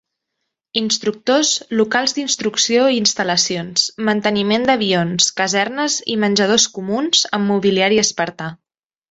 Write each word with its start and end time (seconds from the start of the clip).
Instructors, 0.79 1.51
locals 1.81 2.15
d'instrucció 2.17 2.85
i 2.93 2.97
instal·lacions, 3.01 3.83
manteniment 4.09 4.65
d'avions, 4.71 5.29
casernes 5.43 5.99
i 6.15 6.17
menjadors 6.25 6.67
comuns 6.81 7.23
amb 7.41 7.49
mobiliari 7.53 8.03
espartà. 8.07 8.51